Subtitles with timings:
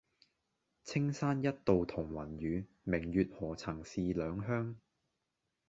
[0.83, 4.77] 青山一道同雲雨，明月何曾是兩鄉